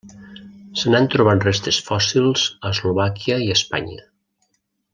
[0.79, 4.03] Se n'han trobat restes fòssils a Eslovàquia i Espanya.